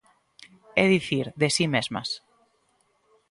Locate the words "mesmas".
1.75-2.09